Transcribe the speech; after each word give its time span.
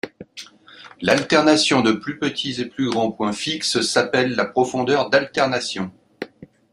L'alternation 0.99 1.81
de 1.81 1.91
plus 1.91 2.17
petits 2.17 2.59
et 2.59 2.65
plus 2.65 2.89
grands 2.89 3.11
points 3.11 3.33
fixes 3.33 3.81
s'appelle 3.81 4.33
la 4.33 4.45
profondeur 4.45 5.11
d'alternation. 5.11 5.91